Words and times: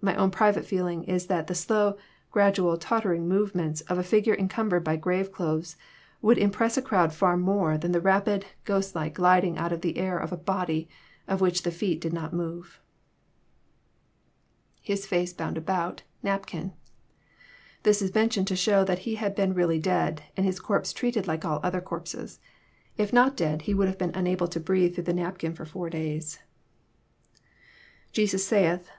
My 0.00 0.14
own 0.16 0.30
private 0.30 0.64
feeling 0.64 1.04
is 1.04 1.26
that 1.26 1.48
the 1.48 1.54
slow, 1.54 1.98
gradual, 2.30 2.78
tottering 2.78 3.28
movements 3.28 3.82
of 3.82 3.98
a 3.98 4.02
figure 4.02 4.34
encumbered 4.34 4.82
by 4.82 4.96
grave 4.96 5.30
clothes 5.30 5.76
would 6.22 6.38
impress 6.38 6.78
a 6.78 6.80
crowd 6.80 7.12
far 7.12 7.36
more 7.36 7.76
than 7.76 7.92
the 7.92 8.00
rapid, 8.00 8.46
ghost 8.64 8.94
like 8.94 9.12
gliding 9.16 9.58
out 9.58 9.74
in 9.74 9.98
air 9.98 10.16
of 10.18 10.32
a 10.32 10.36
body, 10.38 10.88
of 11.28 11.42
which 11.42 11.62
the 11.62 11.70
feet 11.70 12.00
did 12.00 12.14
not 12.14 12.32
move. 12.32 12.80
IHiaface 14.88 15.38
hound 15.38 15.58
about.. 15.58 16.04
^napkin,'] 16.24 16.72
This 17.82 18.00
is 18.00 18.14
mentioned 18.14 18.46
to 18.46 18.56
show 18.56 18.82
that 18.82 19.00
he 19.00 19.16
had 19.16 19.34
been 19.34 19.52
really 19.52 19.78
dead, 19.78 20.22
and 20.38 20.46
his 20.46 20.58
corpse 20.58 20.90
treated 20.94 21.26
like 21.26 21.44
all 21.44 21.60
other 21.62 21.82
corpses. 21.82 22.40
If 22.96 23.12
not 23.12 23.36
dead, 23.36 23.60
he 23.68 23.74
would 23.74 23.88
have 23.88 23.98
been 23.98 24.14
unable 24.14 24.48
to 24.48 24.58
bi^athe 24.58 24.94
through 24.94 25.04
the 25.04 25.12
napkin 25.12 25.52
for 25.52 25.66
four 25.66 25.90
days. 25.90 26.38
[Jesus 28.12 28.46
saith... 28.46 28.88